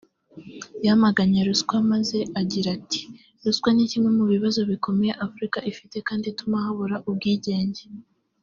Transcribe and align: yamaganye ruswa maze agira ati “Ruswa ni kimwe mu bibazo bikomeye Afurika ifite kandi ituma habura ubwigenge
yamaganye 0.85 1.39
ruswa 1.47 1.75
maze 1.91 2.17
agira 2.41 2.69
ati 2.77 3.01
“Ruswa 3.43 3.69
ni 3.73 3.85
kimwe 3.91 4.09
mu 4.17 4.25
bibazo 4.31 4.59
bikomeye 4.71 5.13
Afurika 5.25 5.57
ifite 5.71 5.95
kandi 6.07 6.25
ituma 6.27 6.57
habura 6.63 6.95
ubwigenge 7.09 7.83